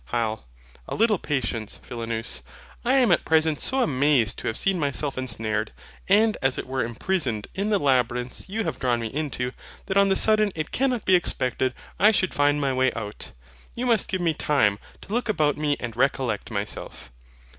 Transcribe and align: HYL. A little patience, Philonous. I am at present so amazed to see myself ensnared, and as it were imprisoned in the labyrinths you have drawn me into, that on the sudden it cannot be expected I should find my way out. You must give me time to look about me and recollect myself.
HYL. 0.11 0.45
A 0.87 0.95
little 0.95 1.19
patience, 1.19 1.77
Philonous. 1.77 2.41
I 2.83 2.93
am 2.95 3.11
at 3.11 3.23
present 3.23 3.61
so 3.61 3.83
amazed 3.83 4.39
to 4.39 4.51
see 4.55 4.73
myself 4.73 5.15
ensnared, 5.15 5.73
and 6.09 6.37
as 6.41 6.57
it 6.57 6.65
were 6.65 6.83
imprisoned 6.83 7.47
in 7.53 7.69
the 7.69 7.77
labyrinths 7.77 8.49
you 8.49 8.63
have 8.63 8.79
drawn 8.79 8.99
me 8.99 9.13
into, 9.13 9.51
that 9.85 9.97
on 9.97 10.09
the 10.09 10.15
sudden 10.15 10.51
it 10.55 10.71
cannot 10.71 11.05
be 11.05 11.13
expected 11.13 11.75
I 11.99 12.09
should 12.09 12.33
find 12.33 12.59
my 12.59 12.73
way 12.73 12.91
out. 12.93 13.31
You 13.75 13.85
must 13.85 14.07
give 14.07 14.21
me 14.21 14.33
time 14.33 14.79
to 15.01 15.13
look 15.13 15.29
about 15.29 15.55
me 15.55 15.77
and 15.79 15.95
recollect 15.95 16.49
myself. 16.49 17.11